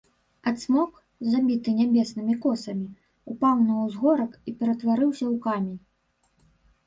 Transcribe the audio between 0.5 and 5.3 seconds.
цмок, забіты нябеснымі косамі, упаў на ўзгорак і ператварыўся